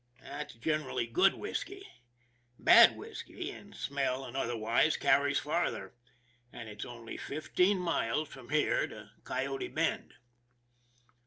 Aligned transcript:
That's 0.19 0.55
generally 0.55 1.05
good 1.05 1.35
whisky. 1.35 1.87
Bad 2.57 2.97
whisky, 2.97 3.51
in 3.51 3.73
smell 3.73 4.25
and 4.25 4.35
otherwise, 4.35 4.97
carries 4.97 5.37
farther 5.37 5.93
and 6.51 6.67
it's 6.67 6.85
only 6.85 7.17
fifteen 7.17 7.77
miles 7.77 8.29
from 8.29 8.49
here 8.49 8.87
to 8.87 9.11
Coyote 9.23 9.67
Bend! 9.67 10.15